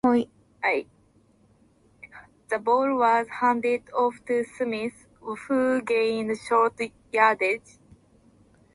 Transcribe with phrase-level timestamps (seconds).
[2.49, 6.79] The ball was handed off to Smith, who gained short
[7.11, 7.77] yardage.